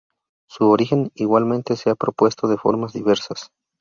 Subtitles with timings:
[0.49, 3.51] Su origen igualmente se ha propuesto de formas diversas.